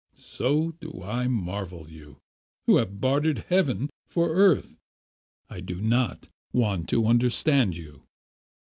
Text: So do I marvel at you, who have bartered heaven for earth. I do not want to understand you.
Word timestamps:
So 0.15 0.71
do 0.79 1.03
I 1.03 1.27
marvel 1.27 1.83
at 1.83 1.91
you, 1.91 2.21
who 2.65 2.77
have 2.77 2.99
bartered 2.99 3.45
heaven 3.49 3.91
for 4.07 4.31
earth. 4.33 4.79
I 5.47 5.59
do 5.59 5.79
not 5.79 6.27
want 6.51 6.89
to 6.89 7.05
understand 7.05 7.77
you. 7.77 8.07